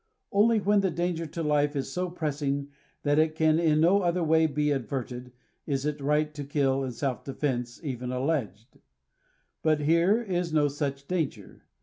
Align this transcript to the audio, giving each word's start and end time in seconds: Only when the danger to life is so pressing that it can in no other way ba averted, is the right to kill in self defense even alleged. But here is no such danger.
Only 0.31 0.59
when 0.59 0.79
the 0.81 0.89
danger 0.89 1.27
to 1.27 1.43
life 1.43 1.75
is 1.75 1.91
so 1.93 2.09
pressing 2.09 2.69
that 3.03 3.19
it 3.19 3.35
can 3.35 3.59
in 3.59 3.81
no 3.81 4.01
other 4.01 4.23
way 4.23 4.47
ba 4.47 4.73
averted, 4.75 5.31
is 5.67 5.83
the 5.83 5.93
right 6.03 6.33
to 6.33 6.43
kill 6.43 6.83
in 6.83 6.91
self 6.91 7.23
defense 7.23 7.79
even 7.83 8.11
alleged. 8.11 8.79
But 9.61 9.81
here 9.81 10.19
is 10.19 10.51
no 10.51 10.69
such 10.69 11.07
danger. 11.07 11.67